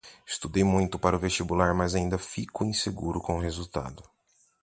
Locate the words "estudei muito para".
0.25-1.15